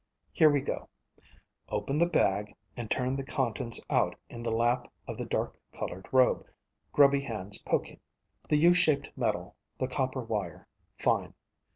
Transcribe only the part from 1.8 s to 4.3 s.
the bag, and turn the contents out